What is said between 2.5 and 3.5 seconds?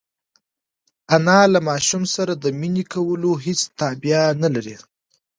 مینې کولو